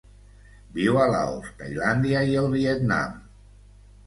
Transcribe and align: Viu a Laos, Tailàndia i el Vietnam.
Viu 0.77 0.97
a 1.01 1.05
Laos, 1.15 1.51
Tailàndia 1.59 2.25
i 2.31 2.35
el 2.43 2.49
Vietnam. 2.57 3.23